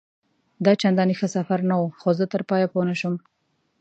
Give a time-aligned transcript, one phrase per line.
[0.65, 3.15] دا چنداني ښه سفر نه وو، خو زه تر پایه پوه نه شوم.